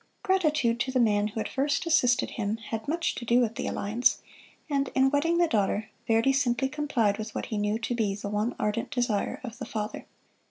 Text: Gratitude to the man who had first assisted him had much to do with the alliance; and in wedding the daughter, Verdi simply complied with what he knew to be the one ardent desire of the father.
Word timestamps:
Gratitude 0.23 0.79
to 0.79 0.91
the 0.91 0.99
man 0.99 1.27
who 1.27 1.39
had 1.39 1.47
first 1.47 1.85
assisted 1.85 2.31
him 2.31 2.57
had 2.57 2.87
much 2.87 3.13
to 3.13 3.23
do 3.23 3.39
with 3.39 3.53
the 3.53 3.67
alliance; 3.67 4.19
and 4.67 4.87
in 4.95 5.11
wedding 5.11 5.37
the 5.37 5.47
daughter, 5.47 5.91
Verdi 6.07 6.33
simply 6.33 6.67
complied 6.69 7.19
with 7.19 7.35
what 7.35 7.45
he 7.45 7.57
knew 7.59 7.77
to 7.77 7.93
be 7.93 8.15
the 8.15 8.27
one 8.27 8.55
ardent 8.57 8.89
desire 8.89 9.39
of 9.43 9.59
the 9.59 9.65
father. 9.67 10.07